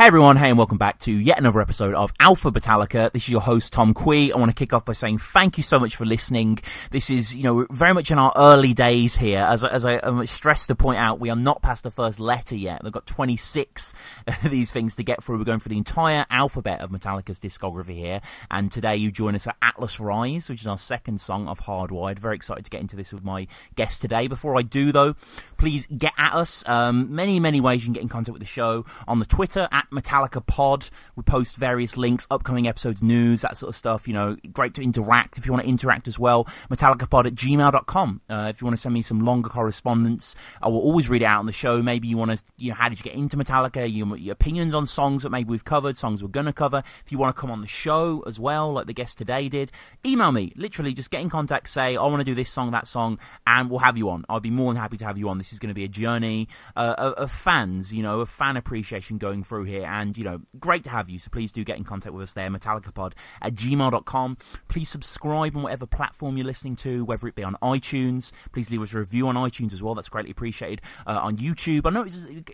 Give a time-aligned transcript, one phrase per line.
[0.00, 3.12] Hey everyone, hey and welcome back to yet another episode of Alpha Betallica.
[3.12, 4.32] This is your host Tom Quee.
[4.32, 6.58] I want to kick off by saying thank you so much for listening.
[6.90, 9.40] This is, you know, very much in our early days here.
[9.40, 12.56] As, as I am stressed to point out, we are not past the first letter
[12.56, 12.82] yet.
[12.82, 13.92] We've got 26
[14.26, 15.36] of these things to get through.
[15.36, 18.22] We're going through the entire alphabet of Metallica's discography here.
[18.50, 22.18] And today you join us at Atlas Rise, which is our second song of Hardwired.
[22.18, 24.28] Very excited to get into this with my guest today.
[24.28, 25.14] Before I do though,
[25.58, 26.66] please get at us.
[26.66, 29.68] Um, many, many ways you can get in contact with the show on the Twitter
[29.70, 30.88] at Metallica Pod.
[31.16, 34.06] We post various links, upcoming episodes, news, that sort of stuff.
[34.08, 35.38] You know, great to interact.
[35.38, 38.20] If you want to interact as well, metallicapod at gmail.com.
[38.28, 41.26] Uh, if you want to send me some longer correspondence, I will always read it
[41.26, 41.82] out on the show.
[41.82, 43.92] Maybe you want to, you know, how did you get into Metallica?
[43.92, 46.82] Your, your opinions on songs that maybe we've covered, songs we're going to cover.
[47.04, 49.70] If you want to come on the show as well, like the guest today did,
[50.04, 50.52] email me.
[50.56, 53.70] Literally, just get in contact, say, I want to do this song, that song, and
[53.70, 54.24] we'll have you on.
[54.28, 55.38] I'll be more than happy to have you on.
[55.38, 58.56] This is going to be a journey uh, of, of fans, you know, of fan
[58.56, 59.79] appreciation going through here.
[59.84, 61.18] And, you know, great to have you.
[61.18, 64.36] So please do get in contact with us there, metallicapod at gmail.com.
[64.68, 68.32] Please subscribe on whatever platform you're listening to, whether it be on iTunes.
[68.52, 69.94] Please leave us a review on iTunes as well.
[69.94, 70.80] That's greatly appreciated.
[71.06, 72.06] Uh, on YouTube, I know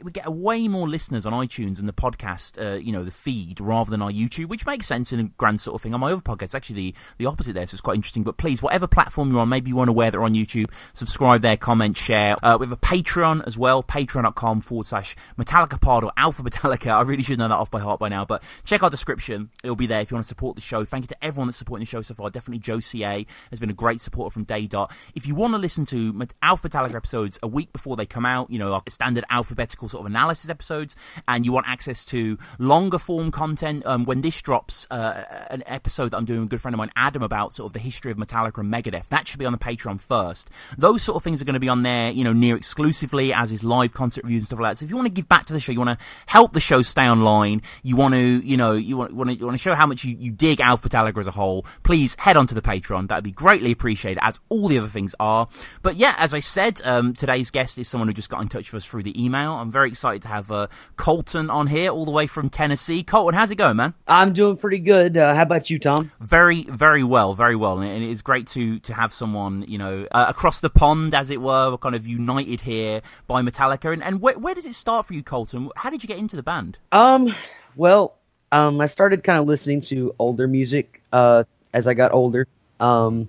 [0.02, 3.60] we get way more listeners on iTunes and the podcast, uh, you know, the feed
[3.60, 5.94] rather than our YouTube, which makes sense in a grand sort of thing.
[5.94, 8.22] On my other podcast, actually the, the opposite there, so it's quite interesting.
[8.22, 11.42] But please, whatever platform you're on, maybe you want to wear that on YouTube, subscribe
[11.42, 12.36] there, comment, share.
[12.42, 16.92] Uh, we have a Patreon as well, patreon.com forward slash Metallicapod or Alpha Metallica.
[16.92, 19.50] I really should know that off by heart by now, but check our description.
[19.62, 20.84] It'll be there if you want to support the show.
[20.84, 22.30] Thank you to everyone that's supporting the show so far.
[22.30, 24.92] Definitely Joe CA has been a great supporter from day dot.
[25.14, 28.50] If you want to listen to Alpha Metallica episodes a week before they come out,
[28.50, 30.96] you know, our standard alphabetical sort of analysis episodes,
[31.28, 36.10] and you want access to longer form content, um, when this drops, uh, an episode
[36.10, 38.10] that I'm doing with a good friend of mine, Adam, about sort of the history
[38.10, 40.50] of Metallica and Megadeth, that should be on the Patreon first.
[40.76, 43.52] Those sort of things are going to be on there, you know, near exclusively, as
[43.52, 44.78] is live concert reviews and stuff like that.
[44.78, 46.60] So if you want to give back to the show, you want to help the
[46.60, 49.62] show stay online, you want to, you know, you want, want to, you want to
[49.62, 52.54] show how much you, you dig Alpha Metallica as a whole, please head on to
[52.54, 53.08] the Patreon.
[53.08, 55.48] That would be greatly appreciated, as all the other things are.
[55.82, 58.72] But yeah, as I said, um, today's guest is someone who just got in touch
[58.72, 59.52] with us through the email.
[59.52, 60.66] I'm very excited to have uh,
[60.96, 63.02] Colton on here, all the way from Tennessee.
[63.02, 63.94] Colton, how's it going, man?
[64.08, 65.16] I'm doing pretty good.
[65.16, 66.10] Uh, how about you, Tom?
[66.20, 70.06] Very, very well, very well, and it is great to to have someone, you know,
[70.10, 73.92] uh, across the pond, as it were, We're kind of united here by Metallica.
[73.92, 75.70] And, and where, where does it start for you, Colton?
[75.76, 76.78] How did you get into the band?
[76.96, 77.28] Um,
[77.76, 78.16] well,
[78.50, 82.48] um, I started kind of listening to older music uh, as I got older.
[82.80, 83.28] Um,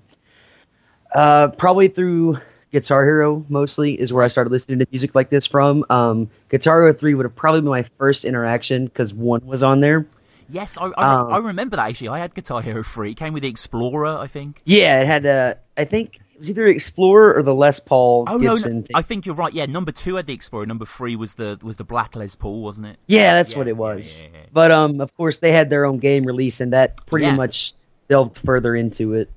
[1.13, 2.39] uh, probably through
[2.71, 5.83] Guitar Hero mostly is where I started listening to music like this from.
[5.89, 9.81] Um, Guitar Hero 3 would have probably been my first interaction because 1 was on
[9.81, 10.07] there.
[10.49, 12.07] Yes, I, I, um, I, remember that actually.
[12.07, 13.11] I had Guitar Hero 3.
[13.11, 14.61] It came with the Explorer, I think.
[14.63, 18.37] Yeah, it had, uh, I think it was either Explorer or the Les Paul oh,
[18.37, 18.73] Gibson.
[18.73, 18.85] No, no.
[18.93, 19.51] I think you're right.
[19.51, 20.67] Yeah, number two had the Explorer.
[20.67, 22.99] Number three was the was the black Les Paul, wasn't it?
[23.07, 24.21] Yeah, that's yeah, what it was.
[24.21, 27.31] Yeah, yeah, but um, of course, they had their own game release, and that pretty
[27.31, 27.73] much
[28.07, 29.31] delved further into it.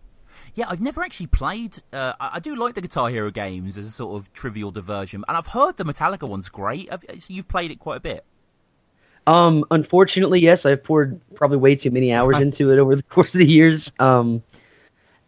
[0.54, 1.78] Yeah, I've never actually played.
[1.90, 5.24] Uh, I, I, do like the Guitar Hero games as a sort of trivial diversion,
[5.26, 6.90] and I've heard the Metallica one's great.
[6.90, 8.24] Have, so you've played it quite a bit.
[9.26, 13.34] Um, unfortunately, yes, I've poured probably way too many hours into it over the course
[13.34, 13.92] of the years.
[13.98, 14.42] Um,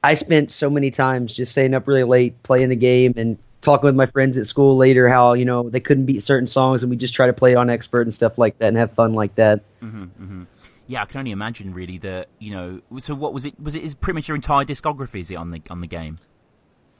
[0.02, 3.86] I spent so many times just staying up really late playing the game and talking
[3.86, 6.90] with my friends at school later how you know they couldn't beat certain songs and
[6.90, 9.14] we just try to play it on expert and stuff like that and have fun
[9.14, 9.60] like that.
[9.80, 10.42] Mm-hmm, mm-hmm.
[10.88, 12.80] Yeah, I can only imagine really that you know.
[12.98, 13.58] So what was it?
[13.60, 15.20] Was it is pretty much your entire discography?
[15.20, 16.16] Is it on the on the game?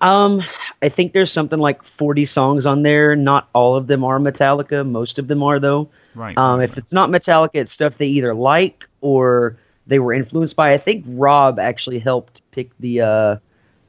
[0.00, 0.42] Um,
[0.82, 3.14] I think there's something like 40 songs on there.
[3.14, 4.88] Not all of them are Metallica.
[4.88, 5.90] Most of them are though.
[6.14, 6.36] Right.
[6.36, 10.72] Um, if it's not Metallica, it's stuff they either like or they were influenced by.
[10.72, 13.36] I think Rob actually helped pick the uh,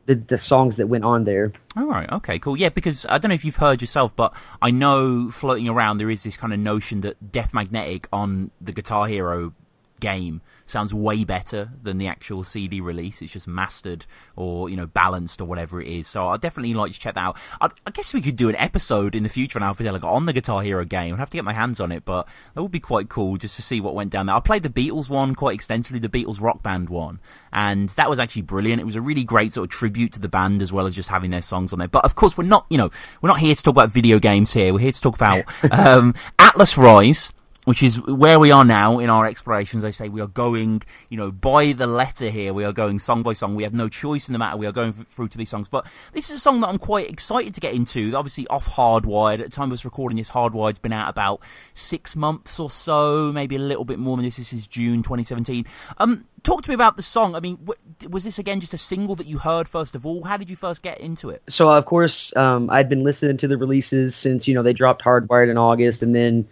[0.05, 1.53] the, the songs that went on there.
[1.75, 2.57] All right, okay, cool.
[2.57, 6.09] Yeah, because I don't know if you've heard yourself, but I know floating around there
[6.09, 9.53] is this kind of notion that Death Magnetic on the Guitar Hero
[9.99, 13.21] game sounds way better than the actual CD release.
[13.21, 14.05] It's just mastered
[14.35, 16.07] or you know balanced or whatever it is.
[16.07, 17.37] So I definitely like to check that out.
[17.61, 20.25] I, I guess we could do an episode in the future on Alpha Delega on
[20.25, 21.13] the Guitar Hero game.
[21.13, 23.55] I'd have to get my hands on it, but that would be quite cool just
[23.55, 24.35] to see what went down there.
[24.35, 27.19] I played the Beatles one quite extensively, the Beatles Rock Band one,
[27.51, 28.81] and that was actually brilliant.
[28.81, 31.09] It was a really great sort of tribute to the band as well as just
[31.09, 31.87] having their songs on there.
[31.87, 32.89] But of course, we're not you know
[33.21, 34.73] we're not here to talk about video games here.
[34.73, 37.33] We're here to talk about um, Atlas Rise
[37.65, 39.83] which is where we are now in our explorations.
[39.83, 42.53] I say we are going, you know, by the letter here.
[42.53, 43.55] We are going song by song.
[43.55, 44.57] We have no choice in the matter.
[44.57, 45.67] We are going through to these songs.
[45.67, 48.13] But this is a song that I'm quite excited to get into.
[48.15, 49.39] Obviously, off Hardwired.
[49.39, 51.41] At the time of us recording this, Hardwired's been out about
[51.73, 54.37] six months or so, maybe a little bit more than this.
[54.37, 55.65] This is June 2017.
[55.97, 57.35] Um, talk to me about the song.
[57.35, 57.67] I mean,
[58.09, 60.23] was this again just a single that you heard first of all?
[60.23, 61.41] How did you first get into it?
[61.49, 65.03] So, of course, um, I'd been listening to the releases since you know they dropped
[65.03, 66.47] Hardwired in August, and then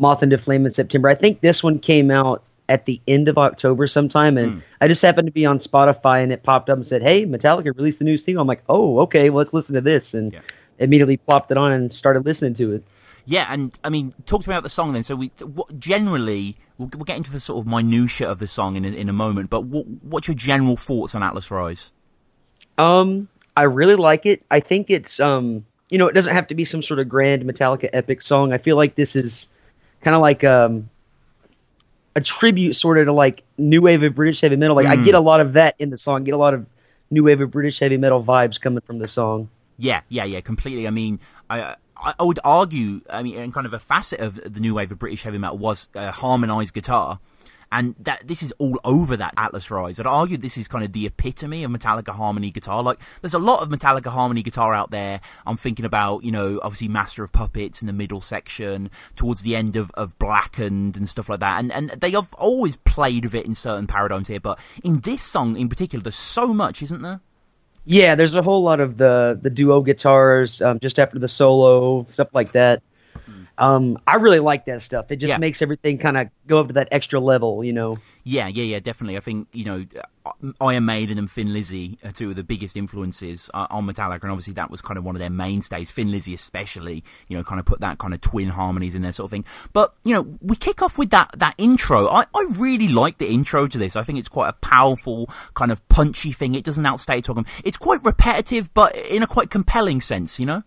[0.00, 1.08] Moth into Flame in September.
[1.08, 4.62] I think this one came out at the end of October sometime, and mm.
[4.80, 7.76] I just happened to be on Spotify and it popped up and said, "Hey, Metallica
[7.76, 10.40] released the new single." I'm like, "Oh, okay, well, let's listen to this," and yeah.
[10.78, 12.84] immediately plopped it on and started listening to it.
[13.26, 15.02] Yeah, and I mean, talk to me about the song then.
[15.02, 18.76] So we what, generally we'll, we'll, get into the sort of minutia of the song
[18.76, 21.92] in a, in a moment, but what, what's your general thoughts on Atlas Rise?
[22.78, 24.44] Um, I really like it.
[24.50, 27.42] I think it's um, you know, it doesn't have to be some sort of grand
[27.42, 28.52] Metallica epic song.
[28.52, 29.48] I feel like this is
[30.00, 30.90] kind of like um
[32.16, 34.76] a tribute sort of to like new wave of British heavy metal.
[34.76, 34.90] Like mm.
[34.90, 36.24] I get a lot of that in the song.
[36.24, 36.66] Get a lot of
[37.10, 39.48] new wave of British heavy metal vibes coming from the song.
[39.78, 40.86] Yeah, yeah, yeah, completely.
[40.86, 44.60] I mean, I I would argue, I mean, and kind of a facet of the
[44.60, 47.18] new wave of British heavy metal was uh, harmonized guitar
[47.72, 50.00] and that this is all over that Atlas Rise.
[50.00, 52.82] I'd argue this is kind of the epitome of Metallica harmony guitar.
[52.82, 55.20] Like, there's a lot of Metallica harmony guitar out there.
[55.46, 59.54] I'm thinking about, you know, obviously Master of Puppets in the middle section, towards the
[59.56, 61.58] end of, of Blackened and stuff like that.
[61.60, 65.22] And and they have always played with it in certain paradigms here, but in this
[65.22, 67.20] song in particular, there's so much, isn't there?
[67.84, 72.04] Yeah, there's a whole lot of the the duo guitars um, just after the solo
[72.08, 72.82] stuff like that.
[73.60, 75.12] Um, I really like that stuff.
[75.12, 75.38] It just yeah.
[75.38, 77.98] makes everything kind of go up to that extra level, you know.
[78.24, 79.18] Yeah, yeah, yeah, definitely.
[79.18, 79.84] I think you know,
[80.24, 84.22] uh, Iron Maiden and Thin Lizzy are two of the biggest influences uh, on Metallica,
[84.22, 85.90] and obviously that was kind of one of their mainstays.
[85.90, 89.12] Thin Lizzy, especially, you know, kind of put that kind of twin harmonies in there,
[89.12, 89.44] sort of thing.
[89.74, 92.08] But you know, we kick off with that that intro.
[92.08, 93.94] I I really like the intro to this.
[93.94, 96.54] I think it's quite a powerful kind of punchy thing.
[96.54, 97.44] It doesn't outstay talking.
[97.62, 100.62] It's quite repetitive, but in a quite compelling sense, you know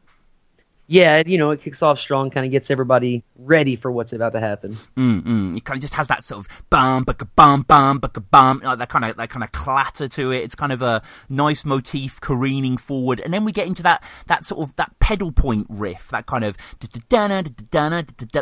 [0.94, 4.34] yeah, you know, it kicks off strong, kind of gets everybody ready for what's about
[4.34, 4.78] to happen.
[4.96, 5.58] Mm-mm.
[5.58, 8.00] It kind of just has that sort of bum, bum, bum, bum,
[8.30, 10.44] bum, like that kind of that kind of clatter to it.
[10.44, 14.46] It's kind of a nice motif careening forward, and then we get into that that
[14.46, 16.56] sort of that pedal point riff, that kind of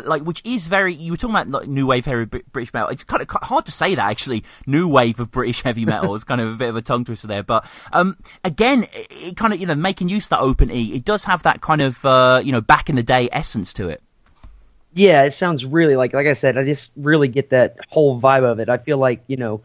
[0.04, 0.94] like which is very.
[0.94, 2.90] You were talking about like new wave heavy British metal.
[2.90, 4.44] It's kind of hard to say that actually.
[4.66, 7.28] New wave of British heavy metal is kind of a bit of a tongue twister
[7.28, 7.64] there, but
[7.94, 11.06] um, again, it, it kind of you know making use of that open E, it
[11.06, 12.04] does have that kind of.
[12.04, 14.02] Uh, you know back in the day essence to it.
[14.94, 18.44] Yeah, it sounds really like like I said, I just really get that whole vibe
[18.44, 18.68] of it.
[18.68, 19.62] I feel like you know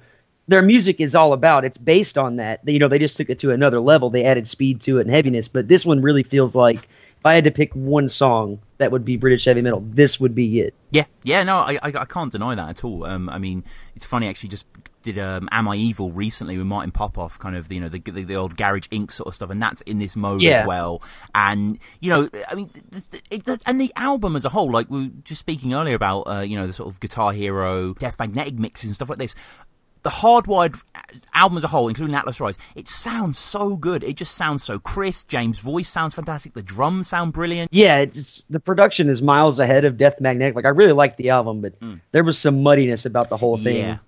[0.47, 1.65] their music is all about.
[1.65, 2.62] It's based on that.
[2.65, 4.09] You know, they just took it to another level.
[4.09, 6.88] They added speed to it and heaviness, but this one really feels like
[7.19, 10.36] if I had to pick one song that would be British heavy metal, this would
[10.36, 10.74] be it.
[10.92, 13.06] Yeah, yeah, no, I, I, I can't deny that at all.
[13.06, 13.64] Um, I mean,
[13.96, 14.50] it's funny actually.
[14.50, 14.66] Just
[15.02, 18.24] did um, Am I Evil recently with Martin Popoff, kind of you know the, the,
[18.24, 19.12] the old Garage Inc.
[19.12, 20.62] sort of stuff, and that's in this mode yeah.
[20.62, 21.02] as well.
[21.34, 22.69] And you know, I mean,
[23.31, 26.22] it, it, and the album as a whole, like we were just speaking earlier about,
[26.24, 29.34] uh, you know, the sort of Guitar Hero, Death Magnetic mixes and stuff like this
[30.07, 30.81] the hardwired
[31.33, 34.06] album as a whole, including Atlas Rise, it sounds so good.
[34.06, 35.27] It just sounds so crisp.
[35.27, 36.54] James' voice sounds fantastic.
[36.54, 37.74] The drums sound brilliant.
[37.74, 40.56] Yeah, it's the production is miles ahead of Death Magnetic.
[40.56, 42.00] Like I really liked the album, but mm.
[42.13, 44.00] there was some muddiness about the whole thing.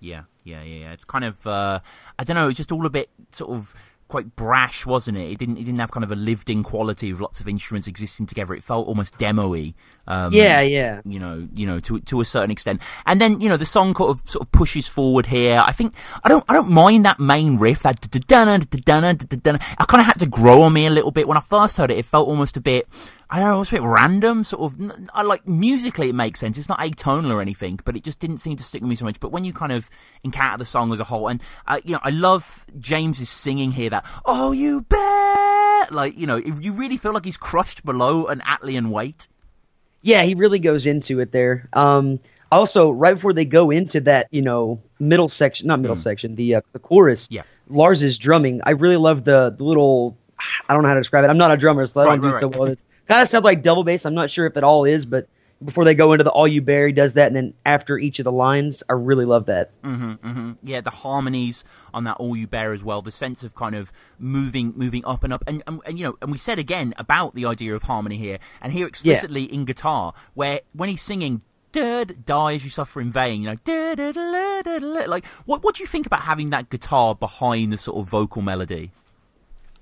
[0.00, 0.92] Yeah, yeah, yeah, yeah.
[0.92, 1.80] It's kind of uh,
[2.18, 2.48] I don't know.
[2.48, 3.74] It's just all a bit sort of
[4.08, 5.30] quite brash, wasn't it?
[5.30, 7.86] It didn't it didn't have kind of a lived in quality of lots of instruments
[7.86, 8.54] existing together.
[8.54, 9.74] It felt almost demo-y.
[10.06, 11.02] Um, yeah, yeah.
[11.04, 12.80] You know, you know, to to a certain extent.
[13.06, 15.62] And then you know the song kind of sort of pushes forward here.
[15.64, 15.94] I think
[16.24, 17.82] I don't I don't mind that main riff.
[17.82, 21.76] That I kind of had to grow on me a little bit when I first
[21.76, 21.98] heard it.
[21.98, 22.88] It felt almost a bit
[23.30, 25.08] I don't know, it's a bit random, sort of.
[25.12, 26.56] I like musically, it makes sense.
[26.56, 29.04] It's not atonal or anything, but it just didn't seem to stick with me so
[29.04, 29.20] much.
[29.20, 29.90] But when you kind of
[30.24, 33.90] encounter the song as a whole, and uh, you know, I love James's singing here.
[33.90, 38.40] That oh, you bet, like you know, you really feel like he's crushed below an
[38.40, 39.28] Atlian weight.
[40.00, 41.68] Yeah, he really goes into it there.
[41.74, 42.20] Um,
[42.50, 46.00] also, right before they go into that, you know, middle section, not middle mm.
[46.00, 47.28] section, the uh, the chorus.
[47.30, 47.42] Yeah.
[47.68, 48.62] Lars is drumming.
[48.64, 50.16] I really love the, the little.
[50.66, 51.28] I don't know how to describe it.
[51.30, 52.74] I'm not a drummer, so I don't right, do right, so well.
[53.08, 54.04] Kind of sounds like double bass.
[54.04, 55.28] I'm not sure if it all is, but
[55.64, 58.24] before they go into the all you bury does that and then after each of
[58.24, 60.52] the lines i really love that mm-hmm, mm-hmm.
[60.62, 63.92] yeah the harmonies on that all you bear as well the sense of kind of
[64.18, 67.34] moving moving up and up and, and, and you know and we said again about
[67.34, 69.54] the idea of harmony here and here explicitly yeah.
[69.54, 73.56] in guitar where when he's singing die as you suffer in vain you know
[75.06, 78.42] like what what do you think about having that guitar behind the sort of vocal
[78.42, 78.90] melody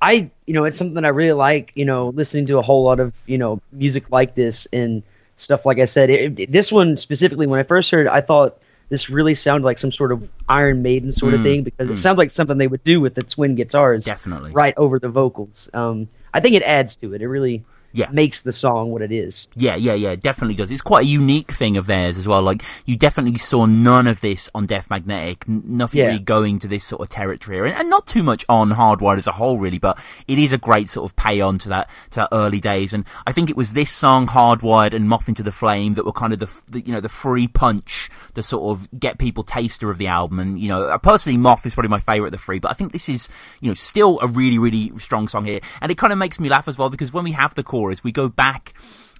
[0.01, 2.85] I, you know, it's something that I really like, you know, listening to a whole
[2.85, 5.03] lot of, you know, music like this and
[5.37, 5.65] stuff.
[5.65, 8.59] Like I said, it, it, this one specifically, when I first heard it, I thought
[8.89, 11.93] this really sounded like some sort of Iron Maiden sort mm, of thing because mm.
[11.93, 15.09] it sounds like something they would do with the twin guitars, definitely, right over the
[15.09, 15.69] vocals.
[15.73, 17.23] Um, I think it adds to it.
[17.23, 17.65] It really,
[17.97, 18.11] Yeah.
[18.11, 19.49] makes the song what it is.
[19.57, 20.71] Yeah, yeah, yeah, definitely does.
[20.71, 22.43] It's quite a unique thing of theirs as well.
[22.43, 26.07] Like, you definitely saw none of this on Death Magnetic, nothing Yeah.
[26.09, 29.27] really going to this sort of territory, and, and not too much on Hardwired as
[29.27, 29.99] a whole, really, but
[30.29, 32.93] it is a great sort of pay on to that, to that early days.
[32.93, 36.13] And I think it was this song, Hardwired and Moth into the Flame, that were
[36.13, 39.91] kind of the, the you know, the free punch, the sort of get people taster
[39.91, 40.39] of the album.
[40.39, 42.75] And, you know, uh, personally, Moth is probably my favourite of the three, but I
[42.75, 43.29] think this is,
[43.61, 45.61] you know, still a really, really strong song here.
[45.81, 47.86] And it kind of makes me laugh as well, because when we have the chorus,
[48.05, 48.75] we go back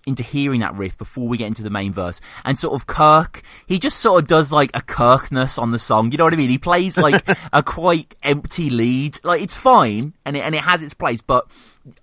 [0.07, 2.21] into hearing that riff before we get into the main verse.
[2.45, 6.13] And sort of Kirk, he just sort of does like a Kirkness on the song.
[6.13, 6.49] You know what I mean?
[6.49, 9.19] He plays like a quite empty lead.
[9.25, 11.47] Like it's fine and it, and it has its place, but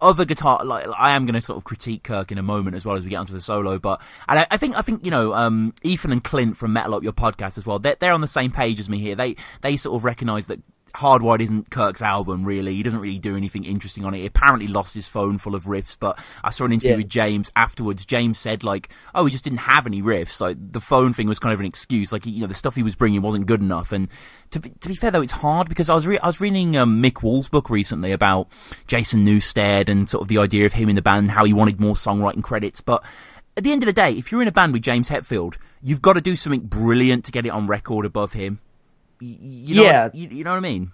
[0.02, 2.86] other guitar, like I am going to sort of critique Kirk in a moment as
[2.86, 3.80] well as we get onto the solo.
[3.80, 6.96] But and I, I think I think you know um, Ethan and Clint from Metal
[6.96, 7.80] Up Your podcast as well.
[7.80, 9.16] They're they're on the same page as me here.
[9.16, 10.60] They they sort of recognise that
[10.96, 12.76] Hardwired isn't Kirk's album really.
[12.76, 14.20] He doesn't really do anything interesting on it.
[14.20, 16.98] He apparently lost his phone full of riffs, but I saw an interview Yeah.
[16.98, 18.06] with James afterwards.
[18.06, 20.40] James said like, "Oh, he just didn't have any riffs.
[20.40, 22.12] Like the phone thing was kind of an excuse.
[22.12, 24.08] Like you know, the stuff he was bringing wasn't good enough." And
[24.52, 26.78] to be, to be fair though, it's hard because I was re- I was reading
[26.78, 28.48] um, Mick Wall's book recently about
[28.86, 31.80] Jason Newsted and sort of the idea of him in the band, how he wanted
[31.82, 33.04] more songwriting credits, but.
[33.56, 36.02] At the end of the day, if you're in a band with James Hetfield, you've
[36.02, 38.58] got to do something brilliant to get it on record above him.
[39.24, 40.04] You know Yeah.
[40.04, 40.92] what, you, you know what I mean?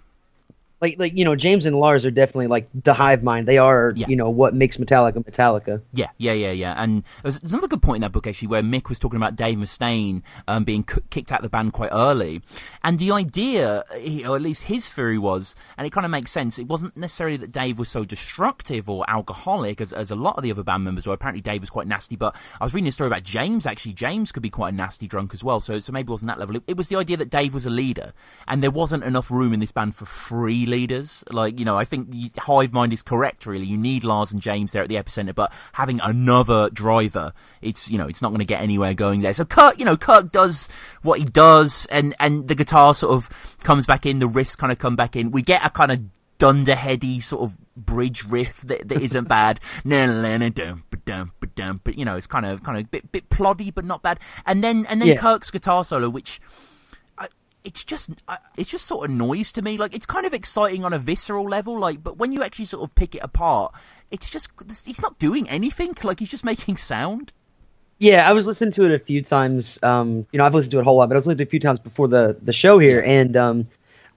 [0.80, 3.46] Like like you know, James and Lars are definitely like the hive mind.
[3.46, 4.06] They are Yeah.
[4.08, 5.82] you know what makes Metallica Metallica.
[5.92, 6.74] Yeah, yeah, yeah, yeah.
[6.76, 9.58] And there's, another good point in that book actually where Mick was talking about Dave
[9.58, 12.42] Mustaine um, being c- kicked out of the band quite early,
[12.82, 13.84] and the idea,
[14.26, 16.58] or at least his theory was, and it kind of makes sense.
[16.58, 20.42] It wasn't necessarily that Dave was so destructive or alcoholic as, as a lot of
[20.42, 21.14] the other band members were.
[21.14, 22.16] Apparently, Dave was quite nasty.
[22.16, 23.66] But I was reading a story about James.
[23.66, 25.60] Actually, James could be quite a nasty drunk as well.
[25.60, 26.56] So, so maybe it wasn't that level.
[26.56, 28.12] It, it was the idea that Dave was a leader,
[28.48, 31.22] and there wasn't enough room in this band for free leaders.
[31.30, 33.44] Like you know, I think Hive Mind is correct.
[33.44, 37.90] Really, you need Lars and James there at the epicenter, but having another driver, it's
[37.90, 39.34] you know, it's not going to get anywhere going there.
[39.34, 40.68] So Kirk, you know, Kirk does
[41.02, 43.28] what he does, and and the guitar sort of
[43.62, 45.30] comes back in, the riffs kind of come back in.
[45.30, 46.00] We get a kind of
[46.38, 49.60] dunderheady sort of bridge riff that, that isn't bad.
[51.84, 54.18] But you know, it's kind of kind of bit bit ploddy, but not bad.
[54.46, 55.16] And then and then Yeah.
[55.16, 56.40] Kirk's guitar solo, which
[57.64, 58.10] it's just
[58.56, 59.76] it's just sort of noise to me.
[59.76, 62.82] Like it's kind of exciting on a visceral level, like but when you actually sort
[62.88, 63.74] of pick it apart,
[64.10, 64.48] it's just
[64.84, 65.94] he's not doing anything.
[66.02, 67.32] Like he's just making sound.
[67.98, 69.78] Yeah, I was listening to it a few times.
[69.82, 71.42] Um, you know, I've listened to it a whole lot, but I was listening to
[71.42, 73.66] it a few times before the the show here, and um,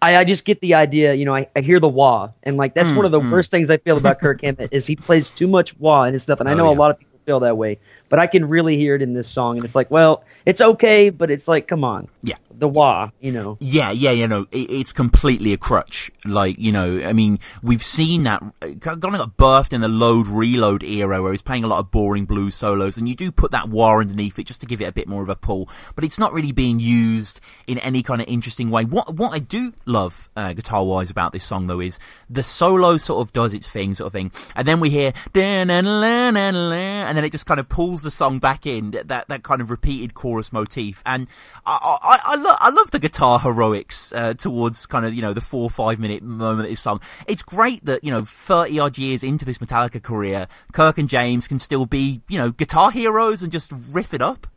[0.02, 1.14] I, I just get the idea.
[1.14, 3.70] You know, I, I hear the wah, and like that's one of the worst things
[3.70, 6.48] I feel about Kirk Hammett is he plays too much wah in his stuff, and
[6.48, 8.96] I Oh, know a lot of people feel that way, but I can really hear
[8.96, 12.08] it in this song, and it's like, well, it's okay, but it's like, come on,
[12.22, 12.36] Yeah.
[12.58, 13.58] The wah, you know.
[13.60, 16.12] Yeah, yeah, you know, it, it's completely a crutch.
[16.26, 18.42] Like, you know, I mean, we've seen that.
[18.62, 22.26] Of got birthed in the load reload era where he's playing a lot of boring
[22.26, 24.92] blues solos, and you do put that war underneath it just to give it a
[24.92, 25.70] bit more of a pull.
[25.96, 28.86] But it's not really being used in any kind of interesting way.
[28.86, 32.98] What what I do love uh, guitar wise about this song though is the solo
[32.98, 37.32] sort of does its thing, sort of thing, and then we hear and then it
[37.32, 40.52] just kind of pulls the song back in that that, that kind of repeated chorus
[40.52, 41.02] motif.
[41.06, 41.28] And
[41.66, 45.34] I I, I, lo- I love the guitar heroics uh, towards kind of you know
[45.34, 47.00] the four or five minute moment of this song.
[47.28, 51.48] It's great that you know thirty odd years into this Metallica career, Kirk and James
[51.48, 54.48] can still be you know guitar heroes and just riff it up.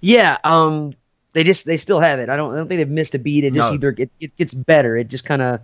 [0.00, 0.92] Yeah, um,
[1.32, 2.28] they just they still have it.
[2.28, 3.44] I don't I don't think they've missed a beat.
[3.44, 3.74] It just No.
[3.74, 4.96] either it, it gets better.
[4.96, 5.60] It just kind of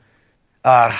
[0.64, 0.96] uh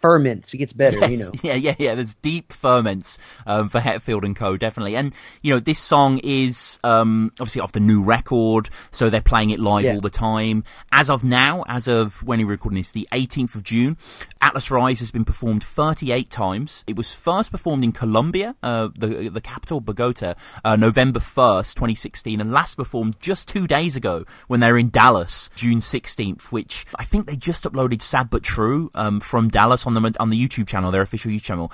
[0.00, 0.52] ferments.
[0.54, 1.06] It gets better.
[1.06, 1.30] You know.
[1.42, 1.94] Yeah, yeah, yeah.
[1.94, 4.56] There's deep ferments um, for Hetfield and Co.
[4.56, 9.20] Definitely, and you know this song is um, obviously off the new record, so they're
[9.20, 9.94] playing it live Yeah.
[9.94, 10.64] all the time.
[10.92, 13.96] As of now, as of when we're recording this, the 18th of June,
[14.42, 16.84] Atlas Rise has been performed 38 times.
[16.86, 22.40] It was first performed in Colombia, uh, the the capital Bogota, uh, November 1st, 2016,
[22.40, 26.52] and last performed just two days ago when they were in Dallas, June 16th.
[26.52, 30.30] Which I think they just uploaded "Sad but True" um, from Dallas on the on
[30.30, 31.72] the YouTube channel, their official YouTube channel.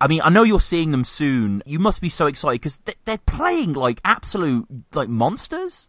[0.00, 1.62] I mean, I know you're seeing them soon.
[1.64, 5.88] You must be so excited because they're playing like absolute like monsters.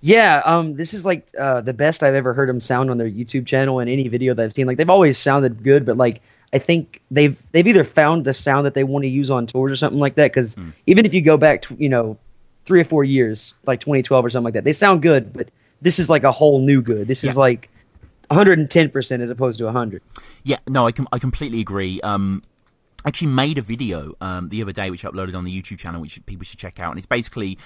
[0.00, 3.08] Yeah, um, this is like uh, the best I've ever heard them sound on their
[3.08, 4.66] YouTube channel and any video that I've seen.
[4.66, 6.20] Like they've always sounded good, but like
[6.52, 9.72] I think they've they've either found the sound that they want to use on tours
[9.72, 10.30] or something like that.
[10.30, 12.18] Because even if you go back, to, you know,
[12.66, 15.32] three or four years, like 2012 or something like that, they sound good.
[15.32, 15.48] But
[15.80, 17.06] this is like a whole new good.
[17.08, 17.70] This is like
[18.28, 20.02] 110 percent as opposed to 100.
[20.42, 22.00] Yeah, no, I com- I completely agree.
[22.00, 22.42] Um,
[23.04, 25.78] I actually made a video um, the other day which I uploaded on the YouTube
[25.78, 27.58] channel, which people should check out, and it's basically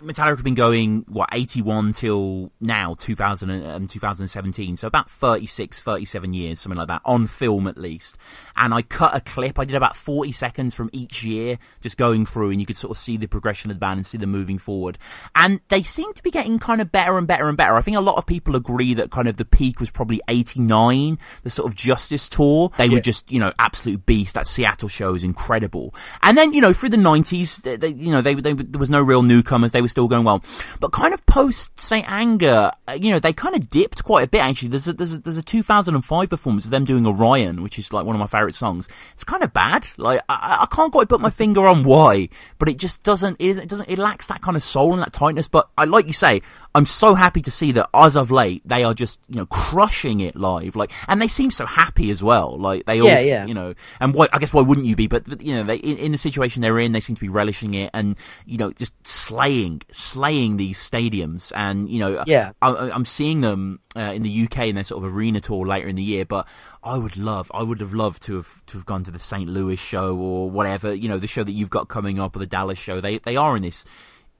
[0.00, 4.76] Metallica have been going, what, 81 till now, 2000 and um, 2017.
[4.76, 8.18] So about 36, 37 years, something like that, on film at least.
[8.56, 9.58] And I cut a clip.
[9.58, 12.90] I did about 40 seconds from each year, just going through, and you could sort
[12.90, 14.98] of see the progression of the band and see them moving forward.
[15.34, 17.76] And they seem to be getting kind of better and better and better.
[17.76, 21.18] I think a lot of people agree that kind of the peak was probably 89,
[21.42, 22.70] the sort of Justice tour.
[22.76, 22.94] They yeah.
[22.94, 24.34] were just, you know, absolute beast.
[24.34, 25.94] That Seattle show is incredible.
[26.22, 28.90] And then, you know, through the 90s, they, they, you know, they, they, there was
[28.90, 29.72] no real newcomers.
[29.72, 30.42] They were still going well.
[30.80, 34.28] But kind of post Saint Anger, uh, you know, they kind of dipped quite a
[34.28, 34.70] bit actually.
[34.70, 38.04] There's a, there's a, there's a 2005 performance of them doing Orion, which is like
[38.04, 38.88] one of my favorite songs.
[39.14, 39.88] It's kind of bad.
[39.96, 43.58] Like I, I can't quite put my finger on why, but it just doesn't it,
[43.58, 45.48] it doesn't it lacks that kind of soul and that tightness.
[45.48, 46.42] But I like you say,
[46.74, 50.20] I'm so happy to see that as of late they are just you know crushing
[50.20, 50.76] it live.
[50.76, 52.58] Like and they seem so happy as well.
[52.58, 53.46] Like they all yeah, yeah.
[53.46, 55.06] you know and why I guess why wouldn't you be?
[55.06, 57.28] But, but you know they in, in the situation they're in, they seem to be
[57.28, 58.16] relishing it and
[58.46, 63.80] you know just slaying slaying these stadiums, and you know, yeah, I, am seeing them
[63.96, 66.24] uh, in the UK in their sort of arena tour later in the year.
[66.24, 66.46] But
[66.82, 69.48] I would love, I would have loved to have to have gone to the St.
[69.48, 72.46] Louis show or whatever, you know, the show that you've got coming up or the
[72.46, 73.00] Dallas show.
[73.00, 73.84] They they are in this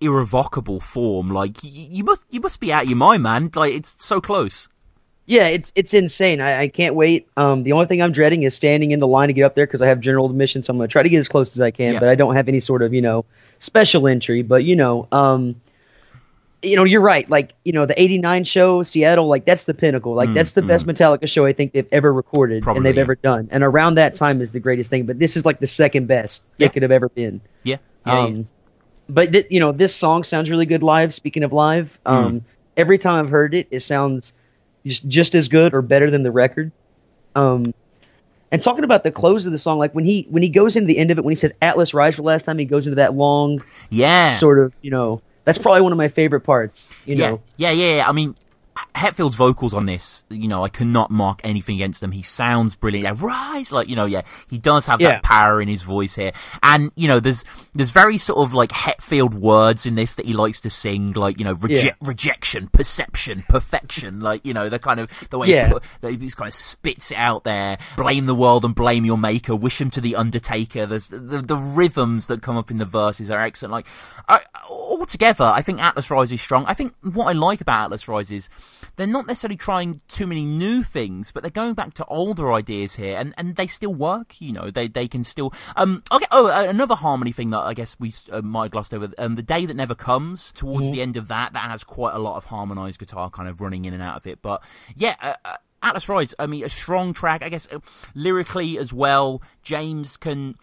[0.01, 1.31] irrevocable form.
[1.31, 3.51] Like you, you must you must be out your mind, man.
[3.55, 4.69] Like it's so close.
[5.27, 6.41] Yeah, it's it's insane.
[6.41, 7.29] I, I can't wait.
[7.37, 9.67] Um, the only thing I'm dreading is standing in the line to get up there
[9.67, 11.71] because I have general admission, so I'm gonna try to get as close as I
[11.71, 11.95] can.
[11.95, 12.01] Yeah.
[12.01, 13.25] But I don't have any sort of you know
[13.59, 14.43] special entry.
[14.43, 15.57] But you know, um,
[16.65, 17.29] you know, you're right.
[17.29, 20.15] Like, you know, the 89 show, Seattle, like, that's the pinnacle.
[20.15, 20.69] Like, mm, that's the mm.
[20.69, 23.03] best Metallica show I think they've ever recorded Probably, and they've yeah.
[23.03, 23.49] ever done.
[23.51, 25.07] And around that time is the greatest thing.
[25.07, 26.67] But this is like the second best yeah.
[26.67, 27.41] it could have ever been.
[27.63, 27.77] Yeah.
[28.07, 28.49] yeah um,
[29.09, 31.13] but, th- you know, this song sounds really good live.
[31.13, 32.13] Speaking of live, mm.
[32.13, 32.43] um, mm.
[32.77, 34.33] every time I've heard it, it sounds
[34.85, 36.73] just, just as good or better than the record.
[37.35, 37.75] Um,
[38.53, 40.87] and talking about the close of the song, like when he when he goes into
[40.87, 42.87] the end of it, when he says Atlas Rise for the last time, he goes
[42.87, 46.89] into that long, yeah, sort of, you know, that's probably one of my favorite parts.
[47.05, 47.43] You yeah, know.
[47.57, 48.09] Yeah, yeah, yeah.
[48.09, 48.37] I mean,
[48.95, 52.13] Hetfield's vocals on this, you know, I cannot mark anything against them.
[52.13, 53.05] He sounds brilliant.
[53.05, 55.11] Yeah, rise, like you know, yeah, he does have yeah.
[55.11, 58.71] that power in his voice here, and you know, there's there's very sort of like
[58.71, 61.93] Hetfield words in this that he likes to sing, like you know, reje- yeah.
[62.01, 65.67] rejection, perception, perfection, like you know, the kind of the way yeah.
[65.67, 67.79] he, put, he just kind of spits it out there.
[67.97, 69.55] Blame the world and blame your maker.
[69.55, 70.87] Wish him to the Undertaker.
[70.87, 73.73] There's the, the, the rhythms that come up in the verses are excellent.
[73.73, 73.87] Like
[74.29, 76.65] I, altogether, I think Atlas Rise is strong.
[76.67, 78.49] I think what I like about Atlas Rise is
[78.97, 82.97] they're not necessarily trying too many new things, but they're going back to older ideas
[82.97, 84.41] here, and, and they still work.
[84.41, 85.53] You know, they they can still.
[85.77, 86.27] Um, okay.
[86.31, 89.11] Oh, uh, another harmony thing that I guess we uh, might have glossed over.
[89.19, 90.53] Um, the day that never comes.
[90.53, 90.95] Towards mm-hmm.
[90.95, 93.85] the end of that, that has quite a lot of harmonized guitar kind of running
[93.85, 94.41] in and out of it.
[94.43, 94.63] But
[94.97, 95.17] yeah.
[95.21, 97.79] Uh, uh Atlas Rise, I mean, a strong track, I guess, uh,
[98.15, 99.43] lyrically as well.
[99.63, 100.55] James can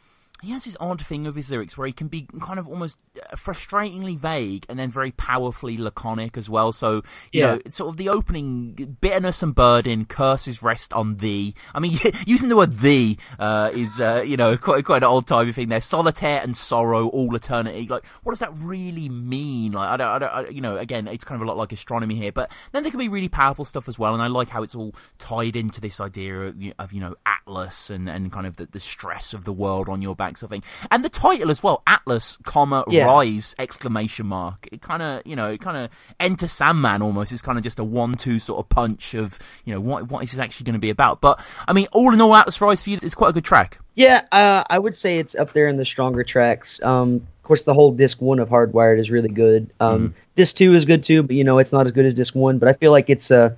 [0.42, 3.00] he has this odd thing of his lyrics where he can be kind of almost
[3.16, 6.72] uh, frustratingly vague and then very powerfully laconic as well.
[6.72, 7.48] So, you yeah.
[7.48, 11.54] know, it's sort of the opening bitterness and burden, curses rest on thee.
[11.76, 15.28] I mean, using the word thee, uh, is, uh, you know, quite, quite an old
[15.28, 15.80] timey thing there.
[15.80, 17.88] Solitaire and sorrow, all eternity.
[17.88, 19.74] Like, what does that really mean?
[19.74, 21.72] Like, I don't, I don't, I, you know, again, it's kind of a lot like
[21.72, 24.14] astronomy here, but then there can be really powerful stuff as well.
[24.16, 27.92] And I like how it's all tied into this idea of, of you know, Atlas
[27.92, 30.52] and, and kind of the, the stress of the world on your back sort of
[30.52, 30.64] thing.
[30.90, 33.06] And the title as well, Atlas, comma yeah.
[33.06, 34.68] Rise exclamation mark.
[34.72, 35.90] It kind of you know, it kind of
[36.20, 37.32] Enter Sandman almost.
[37.32, 40.32] It's kind of just a one-two sort of punch of you know what what is
[40.32, 41.22] this actually going to be about.
[41.22, 43.80] But I mean, all in all, Atlas Rise for you, it's quite a good track.
[43.94, 46.82] Yeah, uh, I would say it's up there in the stronger tracks.
[46.82, 49.72] Um, of course, the whole disc one of Hardwired is really good.
[49.80, 50.14] Um, mm.
[50.36, 52.58] Disc two is good too, but you know it's not as good as disc one.
[52.58, 53.58] But I feel like it's a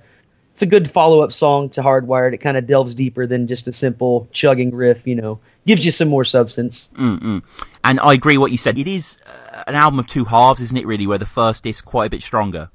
[0.54, 2.32] it's a good follow up song to Hardwired.
[2.32, 5.04] It kind of delves deeper than just a simple chugging riff.
[5.04, 6.90] You know, gives you some more substance.
[6.94, 7.42] Mm-mm.
[7.82, 8.78] And I agree what you said.
[8.78, 10.86] It is uh, an album of two halves, isn't it?
[10.86, 12.70] Really, where the first disc quite a bit stronger.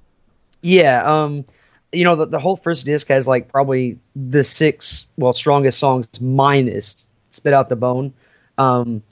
[0.61, 1.23] Yeah.
[1.23, 1.45] Um.
[1.93, 6.09] You know, the, the whole first disc has like probably the six well strongest songs
[6.19, 8.13] minus "Spit Out the Bone."
[8.57, 9.03] Um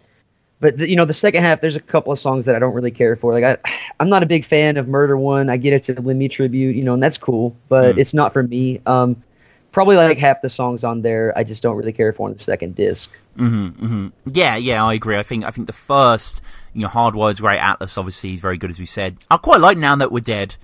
[0.60, 2.74] but the, you know the second half there's a couple of songs that i don't
[2.74, 3.34] really care for.
[3.34, 5.50] Like i i'm not a big fan of murder one.
[5.50, 8.00] I get it to lemmy tribute you know and that's cool but mm.
[8.00, 8.82] it's not for me.
[8.86, 9.24] Um
[9.72, 12.39] probably like half the songs on there i just don't really care for on the
[12.39, 13.12] second disc.
[13.38, 14.08] Mm-hmm, mm-hmm.
[14.34, 15.17] yeah yeah i agree.
[15.17, 16.41] I think i think the first
[16.74, 19.17] you know hardwired's great atlas obviously is very good as we said.
[19.30, 20.56] I quite like now that we're dead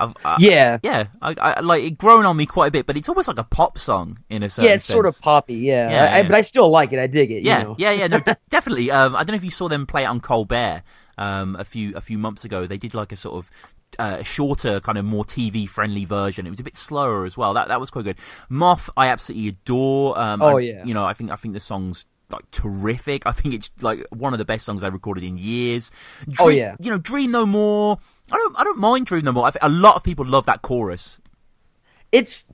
[0.00, 1.06] I've, I, yeah, yeah.
[1.20, 3.44] I, I, like it grown on me quite a bit, but it's almost like a
[3.44, 4.66] pop song in a sense.
[4.66, 4.94] Yeah, it's sense.
[4.94, 5.56] sort of poppy.
[5.56, 6.98] Yeah, yeah, I, but I still like it.
[6.98, 7.42] I dig it.
[7.42, 7.76] Yeah, you know?
[7.78, 8.06] yeah, yeah.
[8.06, 8.90] No, definitely.
[8.90, 10.82] Um, I don't know if you saw them play it on Colbert
[11.18, 12.66] um, a few a few months ago.
[12.66, 13.50] They did like a sort of
[13.98, 16.46] uh, shorter, kind of more TV friendly version.
[16.46, 17.54] It was a bit slower as well.
[17.54, 18.16] That that was quite good.
[18.48, 20.18] Moth, I absolutely adore.
[20.18, 20.84] Um, oh I, yeah.
[20.84, 23.26] You know, I think I think the songs like terrific.
[23.26, 25.90] I think it's like one of the best songs I've recorded in years.
[26.28, 26.76] Dream, Oh, yeah.
[26.78, 27.98] you know, Dream No More.
[28.32, 29.46] I don't, I don't mind Dream No More.
[29.46, 31.20] I think a lot of people love that chorus.
[32.12, 32.46] it's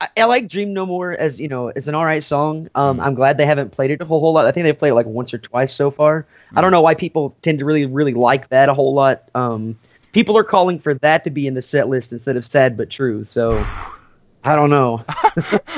[0.00, 2.68] I, I like Dream No More as you know as an alright song.
[2.74, 4.46] Um, I'm glad they haven't played it a whole, whole lot.
[4.46, 6.26] I think they've played it like once or twice so far.
[6.54, 9.28] I don't know why people tend to really really like that a whole lot.
[9.34, 9.78] Um,
[10.12, 12.90] people are calling for that to be in the set list instead of Sad but
[12.90, 13.24] True.
[13.24, 13.50] So
[14.46, 15.04] I don't know.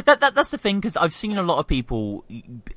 [0.04, 2.24] That, that that's the thing because I've seen a lot of people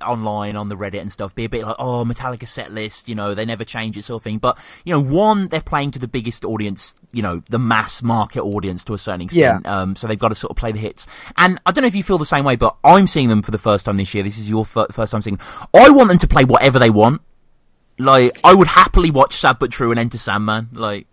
[0.02, 3.14] online on the Reddit and stuff be a bit like, oh, Metallica set list, you
[3.14, 4.40] know, they never change it sort of thing.
[4.40, 8.42] But you know, one, they're playing to the biggest audience, you know, the mass market
[8.42, 9.68] audience to a certain extent.
[9.68, 11.06] Um, so they've got to sort of play the hits.
[11.38, 13.52] And I don't know if you feel the same way, but I'm seeing them for
[13.52, 14.24] the first time this year.
[14.24, 15.40] This is your fir- first time seeing.
[15.74, 17.22] I want them to play whatever they want.
[18.00, 20.70] Like, I would happily watch Sad but True and Enter Sandman.
[20.74, 21.08] Like,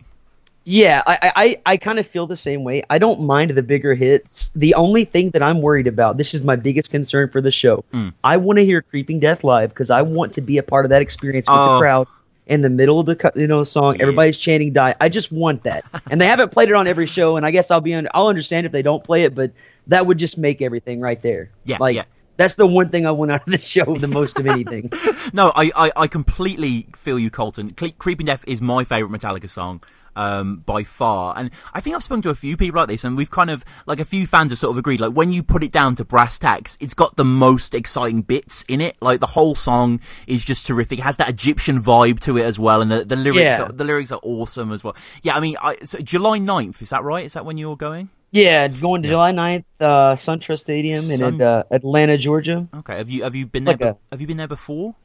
[0.70, 2.82] Yeah, I I, I kind of feel the same way.
[2.90, 4.50] I don't mind the bigger hits.
[4.54, 7.84] The only thing that I'm worried about, this is my biggest concern for the show.
[7.94, 8.12] Mm.
[8.22, 10.90] I want to hear Creeping Death live because I want to be a part of
[10.90, 11.72] that experience with Oh.
[11.74, 12.06] the crowd
[12.46, 14.02] in the middle of the you know song.
[14.02, 17.38] Everybody's chanting "Die." I just want that, and they haven't played it on every show.
[17.38, 18.06] And I guess I'll be on.
[18.12, 19.52] I'll understand if they don't play it, but
[19.86, 21.48] that would just make everything right there.
[21.64, 22.04] Yeah, like yeah.
[22.36, 24.92] that's the one thing I want out of the show the most of anything.
[25.32, 27.70] No, I, I, I completely feel you, Colton.
[27.72, 29.82] Cle- Creeping Death is my favourite Metallica song.
[30.18, 33.16] Um, by far, and I think I've spoken to a few people like this, and
[33.16, 34.98] we've kind of like a few fans have sort of agreed.
[34.98, 38.64] Like when you put it down to brass tacks, it's got the most exciting bits
[38.68, 38.96] in it.
[39.00, 40.98] Like the whole song is just terrific.
[40.98, 43.62] It has that Egyptian vibe to it as well, and the, the lyrics, Yeah.
[43.62, 44.96] are, the lyrics are awesome as well.
[45.22, 47.24] Yeah, I mean, I, so July 9th, is that right?
[47.24, 48.10] Is that when you're going?
[48.32, 52.66] yeah, going to July 9th, uh, SunTrust Stadium in uh, Atlanta, Georgia.
[52.78, 53.90] Okay, have you have you been Like there?
[53.90, 54.96] a- be- have you been there before?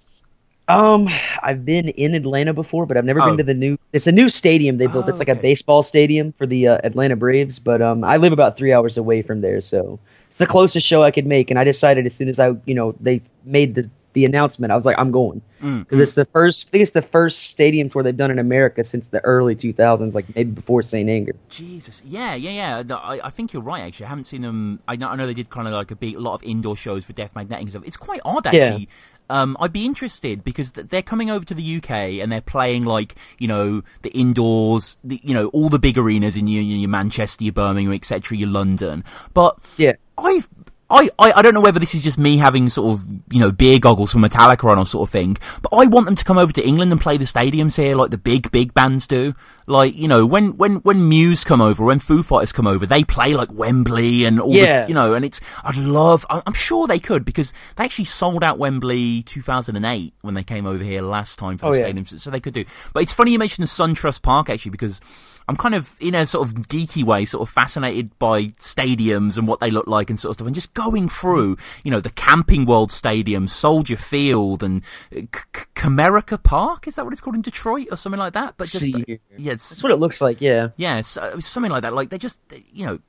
[0.68, 1.10] Um,
[1.42, 3.26] I've been in Atlanta before, but I've never Oh.
[3.26, 3.78] been to the new.
[3.92, 5.06] It's a new stadium they built.
[5.06, 7.60] Oh, it's like a baseball stadium for the uh, Atlanta Braves.
[7.60, 10.00] But um, I live about three hours away from there, so
[10.30, 11.50] it's the closest show I could make.
[11.52, 14.76] And I decided as soon as I, you know, they made the the announcement, I
[14.76, 16.68] was like, I'm going Mm, because it's the first.
[16.68, 20.14] I think it's the first stadium tour they've done in America since the early 2000s,
[20.14, 21.10] like maybe before St.
[21.10, 21.36] Anger.
[21.48, 22.96] Jesus, yeah, yeah, yeah.
[22.98, 23.82] I, I think you're right.
[23.82, 24.80] Actually, I haven't seen them.
[24.90, 26.76] I know, I know they did kind of like a big, a lot of indoor
[26.76, 27.84] shows for Death Magnetic and stuff.
[27.86, 28.60] It's quite odd, actually.
[28.60, 28.86] Yeah.
[29.30, 32.84] Um, I'd be interested because th- they're coming over to the UK and they're playing
[32.84, 36.90] like you know the indoors, the, you know all the big arenas in your, your
[36.90, 39.06] Manchester, your Birmingham, etc., your London.
[39.34, 39.94] But Yeah.
[40.18, 40.50] I've
[40.94, 43.52] I, I, I don't know whether this is just me having sort of, you know,
[43.52, 46.38] beer goggles from Metallica on or sort of thing, but I want them to come
[46.38, 49.34] over to England and play the stadiums here like the big, big bands do.
[49.66, 53.04] Like, you know, when, when, when Muse come over, when Foo Fighters come over, they
[53.04, 54.84] play like Wembley and all Yeah.
[54.84, 58.44] the, you know, and it's, I'd love, I'm sure they could because they actually sold
[58.44, 61.94] out Wembley 2008 when they came over here last time for oh, the Oh, yeah.
[61.94, 62.66] stadiums, so they could do.
[62.94, 65.00] But it's funny you mentioned the SunTrust Park actually because
[65.48, 69.48] I'm kind of in a sort of geeky way, sort of fascinated by stadiums and
[69.48, 72.10] what they look like and sort of stuff, and just going through, you know, the
[72.10, 74.84] Camping World Stadium, Soldier Field, and
[75.16, 76.88] uh, C- C- Comerica Park.
[76.88, 78.56] Is that what it's called in Detroit or something like that?
[78.58, 78.94] But just See
[79.38, 80.42] yeah, it's, That's what it looks like.
[80.42, 80.70] Yeah.
[80.78, 81.94] yeah, so, something like that.
[81.94, 82.40] Like they're just,
[82.72, 83.00] you know,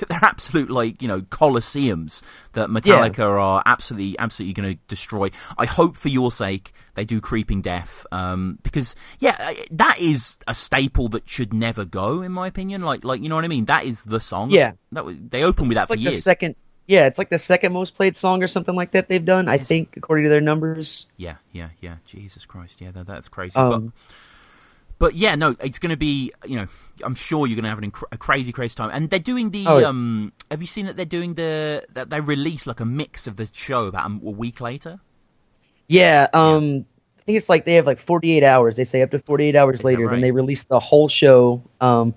[0.08, 5.30] they're absolute like you know coliseums that Metallica are absolutely, absolutely going to destroy.
[5.58, 10.54] I hope for your sake they do Creeping Death, um, because yeah, that is a
[10.54, 12.82] staple that should never go, in my opinion.
[12.82, 13.66] Like, like you know what I mean?
[13.66, 14.50] That is the song.
[14.50, 14.72] Yeah.
[14.92, 16.22] that was, they opened with that It's like for the years.
[16.22, 16.56] second.
[16.86, 19.48] Yeah, it's like the second most played song or something like that they've done.
[19.48, 21.06] I think, according to their numbers.
[21.16, 21.96] Yeah, yeah, yeah.
[22.04, 23.56] Jesus Christ, yeah, that, that's crazy.
[23.56, 23.70] Um,
[24.08, 24.14] but,
[25.02, 26.68] but yeah, no, it's going to be, you know,
[27.02, 28.90] I'm sure you're going to have an inc- a crazy, crazy time.
[28.92, 29.88] And they're doing the, Oh, yeah.
[29.88, 33.34] um, have you seen that they're doing the, that they release like a mix of
[33.34, 35.00] the show about a, a week later?
[35.88, 36.86] Yeah, um,
[37.18, 38.76] I think it's like they have like 48 hours.
[38.76, 40.12] They say up to 48 hours that later, right?
[40.12, 41.64] then they release the whole show.
[41.80, 42.14] Um,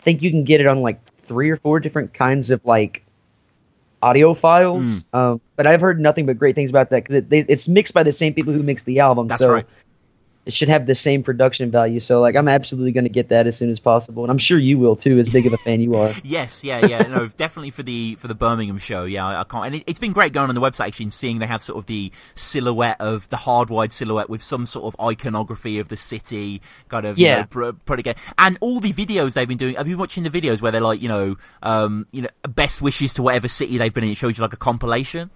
[0.00, 3.04] I think you can get it on like three or four different kinds of like
[4.00, 5.02] audio files.
[5.12, 5.18] Hmm.
[5.18, 8.04] Um, but I've heard nothing but great things about that because it, it's mixed by
[8.04, 9.28] the same people who mixed the album.
[9.28, 9.66] That's so right.
[10.44, 12.00] It should have the same production value.
[12.00, 14.58] So like, I'm absolutely going to get that as soon as possible, and I'm sure
[14.58, 16.12] you will too, as big of a fan you are.
[16.24, 19.04] Yes, yeah, yeah, no, definitely for the for the Birmingham show.
[19.04, 19.66] Yeah, I, I can't.
[19.66, 21.78] And it, it's been great going on the website actually and seeing they have sort
[21.78, 26.60] of the silhouette of the hardwired silhouette with some sort of iconography of the city,
[26.88, 27.30] kind of Yeah.
[27.30, 29.76] you know, pr- put again, and all the videos they've been doing.
[29.76, 32.82] Have you been watching the videos where they're like, you know, um, you know, best
[32.82, 34.10] wishes to whatever city they've been in?
[34.10, 35.30] It shows you like a compilation.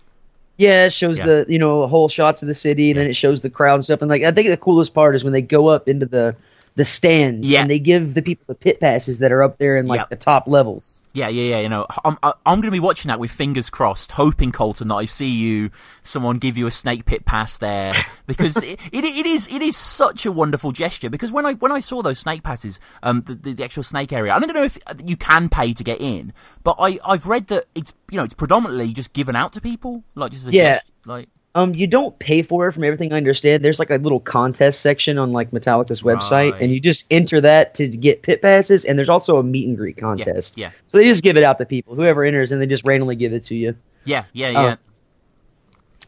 [0.57, 1.27] Yeah, it shows Yeah.
[1.27, 3.85] the you know whole shots of the city, and then it shows the crowd and
[3.85, 4.01] stuff.
[4.03, 6.35] And like, I think the coolest part is when they go up into the
[6.77, 7.63] the stands, Yeah.
[7.63, 10.11] and they give the people the pit passes that are up there in like Yep.
[10.11, 11.03] the top levels.
[11.15, 11.61] Yeah, yeah, yeah.
[11.61, 14.95] You know, I'm I'm going to be watching that with fingers crossed, hoping Colton that
[14.95, 15.71] I see you,
[16.03, 17.93] someone give you a snake pit pass there
[18.27, 21.09] because it, it it is it is such a wonderful gesture.
[21.11, 24.13] Because when I when I saw those snake passes, um, the, the, the actual snake
[24.13, 27.47] area, I don't know if you can pay to get in, but I I've read
[27.47, 30.53] that it's you know it's predominantly just given out to people, like just as a
[30.53, 30.75] Yeah.
[30.75, 33.65] gest- like Um, you don't pay for it from everything I understand.
[33.65, 36.61] There's like a little contest section on like Metallica's website, Right.
[36.63, 38.85] and you just enter that to get pit passes.
[38.85, 40.59] And there's also a meet and greet contest.
[40.59, 40.71] yeah.
[40.89, 43.33] So they just give it out to people, whoever enters, and they just randomly give
[43.33, 43.75] it to you.
[44.05, 44.63] Yeah, yeah, Oh.
[44.65, 44.77] yeah.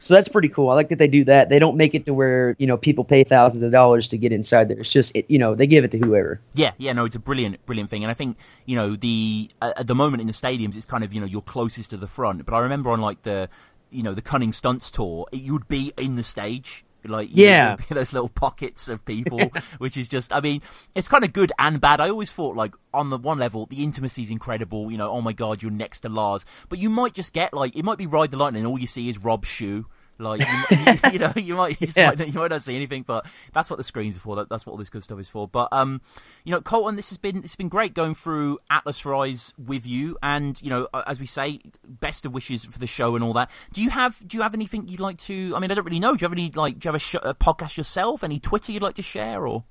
[0.01, 0.69] So that's pretty cool.
[0.71, 1.49] I like that they do that.
[1.49, 4.31] They don't make it to where you know people pay thousands of dollars to get
[4.31, 4.79] inside there.
[4.79, 6.41] It's just it, you know they give it to whoever.
[6.55, 9.73] Yeah, yeah, no, it's a brilliant, brilliant thing, and I think you know the uh,
[9.77, 12.07] at the moment in the stadiums, it's kind of you know you're closest to the
[12.07, 12.45] front.
[12.47, 13.49] But I remember on like the
[13.91, 16.85] you know the Cunning Stunts tour, you'd be in the stage.
[17.05, 17.77] Like know, Yeah.
[17.91, 19.41] those little pockets of people,
[19.79, 20.61] which is just, I mean,
[20.95, 22.01] it's kind of good and bad.
[22.01, 24.91] I always thought, like, on the one level, the intimacy is incredible.
[24.91, 27.77] You know, oh my god, you're next to Lars, but you might just get like,
[27.77, 29.87] it might be Ride the Lightning, and all you see is Rob's shoe.
[30.19, 32.09] Like you, you, you know, you might you, Yeah.
[32.09, 34.37] might, not- you might not see anything, but that's what the screens are for.
[34.37, 35.47] That, that's what all this good stuff is for.
[35.47, 36.01] But um,
[36.45, 40.17] you know, Colton, this has been it's been great going through Atlas Rise with you,
[40.23, 43.51] and you know, as we say, best of wishes for the show and all that.
[43.73, 45.53] Do you have do you have anything you'd like to?
[45.55, 46.17] I mean, I don't really know.
[46.17, 48.25] Do you have any like do you have a, sh- a podcast yourself?
[48.25, 49.65] Any Twitter you'd like to share or?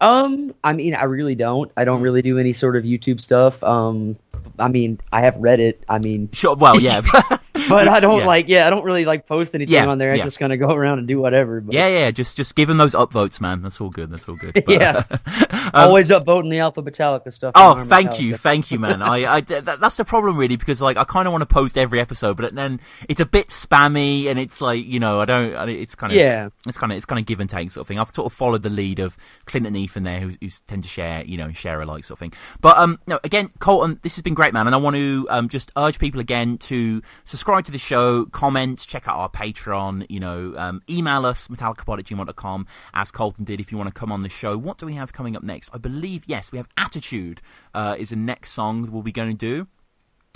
[0.00, 1.70] Um, I mean, I really don't.
[1.76, 3.62] I don't really do any sort of YouTube stuff.
[3.62, 4.16] Um,
[4.58, 5.76] I mean, I have Reddit.
[5.88, 6.56] I mean, Sure.
[6.56, 7.00] Well, yeah.
[7.68, 8.26] but I don't Yeah.
[8.26, 8.48] like.
[8.48, 10.12] Yeah, I don't really like post anything Yeah, on there.
[10.12, 10.24] I'm yeah.
[10.24, 11.60] just gonna go around and do whatever.
[11.60, 12.10] But yeah, yeah.
[12.10, 13.62] Just just give them those upvotes, man.
[13.62, 14.10] That's all good.
[14.10, 14.54] That's all good.
[14.64, 15.02] But, Yeah.
[15.74, 17.52] always upvoting the Alpha Metallica stuff.
[17.54, 19.02] Oh, thank you, thank you, man.
[19.02, 21.76] I, I, that, that's the problem really because like I kind of want to post
[21.78, 25.54] every episode, but then it's a bit spammy and it's like you know I don't.
[25.54, 26.48] I- It's kind of Yeah.
[26.66, 27.98] It's kind of it's kind of give and take sort of thing.
[27.98, 30.88] I've sort of followed the lead of Clint and Ethan there, who, who tend to
[30.88, 32.32] share you know share alike sort of thing.
[32.60, 35.48] But um, no, again, Colton, this has been great, man, and I want to um
[35.48, 40.20] just urge people again to subscribe to the show, comment, check out our Patreon, you
[40.20, 44.10] know, um, email us metallicapod at gmail.com as Colton did if you want to come
[44.10, 44.56] on the show.
[44.58, 45.70] What do we have coming up next?
[45.72, 47.40] I believe yes, we have Attitude
[47.74, 49.68] uh, is the next song that we'll be going to do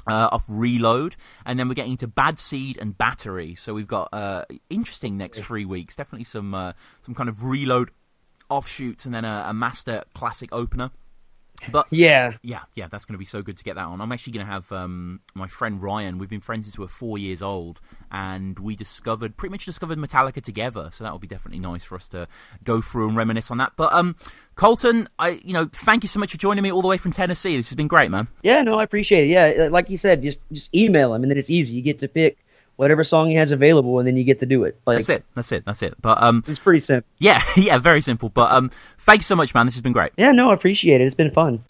[0.08, 3.54] uh, off Reload, and then we're getting into Bad Seed and Battery.
[3.54, 5.94] So we've got uh, interesting next three weeks.
[5.96, 7.90] Definitely some uh, some kind of Reload
[8.48, 10.90] offshoots, and then a, a Master Classic opener.
[11.70, 12.34] But Yeah.
[12.42, 14.00] yeah, yeah, that's going to be so good to get that on.
[14.00, 16.18] I'm actually going to have um, my friend Ryan.
[16.18, 19.98] We've been friends since we were four years old, and we discovered pretty much discovered
[19.98, 20.90] Metallica together.
[20.92, 22.28] So that will be definitely nice for us to
[22.64, 23.72] go through and reminisce on that.
[23.76, 24.16] But um,
[24.54, 27.12] Colton, I you know, thank you so much for joining me all the way from
[27.12, 27.56] Tennessee.
[27.56, 28.28] This has been great, man.
[28.42, 29.28] Yeah, no, I appreciate it.
[29.28, 31.74] Yeah, like you said, just just email him, and then it's easy.
[31.74, 32.38] You get to pick
[32.78, 34.80] whatever song he has available, and then you get to do it.
[34.86, 35.24] Like That's it.
[35.34, 35.64] That's it.
[35.66, 35.94] That's it.
[36.00, 37.08] But um, it's pretty simple.
[37.18, 38.28] yeah, yeah, very simple.
[38.30, 39.66] But um, thanks so much, man.
[39.66, 40.12] This has been great.
[40.16, 41.04] Yeah, no, I appreciate it.
[41.04, 41.62] It's been fun.